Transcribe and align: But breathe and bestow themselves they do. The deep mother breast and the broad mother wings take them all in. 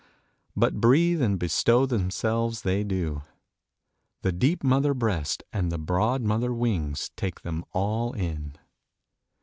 But 0.55 0.81
breathe 0.81 1.21
and 1.21 1.37
bestow 1.37 1.85
themselves 1.85 2.63
they 2.63 2.83
do. 2.83 3.21
The 4.23 4.31
deep 4.31 4.63
mother 4.63 4.95
breast 4.95 5.43
and 5.53 5.71
the 5.71 5.77
broad 5.77 6.23
mother 6.23 6.51
wings 6.55 7.11
take 7.15 7.41
them 7.41 7.63
all 7.71 8.11
in. 8.13 8.55